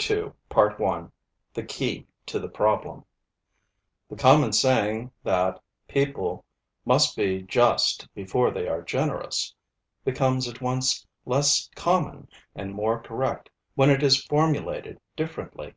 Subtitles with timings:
[0.00, 1.08] CHAPTER II
[1.54, 3.04] THE KEY TO THE PROBLEM
[4.08, 6.44] The common saying, that 'people
[6.84, 9.52] must be just before they are generous,'
[10.04, 15.74] becomes at once less common and more correct when it is formulated differently.